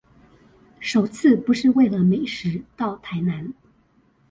[0.79, 3.53] 首次不是為了美食到台南